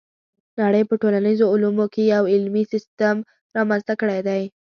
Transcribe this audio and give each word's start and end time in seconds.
نړۍ 0.61 0.83
په 0.89 0.95
ټولنیزو 1.01 1.45
علومو 1.53 1.85
کې 1.93 2.03
یو 2.13 2.23
علمي 2.33 2.63
سیستم 2.73 3.15
رامنځته 3.57 3.93
کړی 4.01 4.19
دی. 4.27 4.41